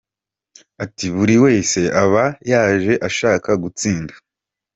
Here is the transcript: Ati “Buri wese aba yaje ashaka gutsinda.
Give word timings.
Ati 0.83 1.05
“Buri 1.15 1.35
wese 1.45 1.79
aba 2.03 2.25
yaje 2.51 2.93
ashaka 3.07 3.49
gutsinda. 3.63 4.13